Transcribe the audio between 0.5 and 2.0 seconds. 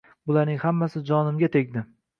hammasi jonimga tegdi.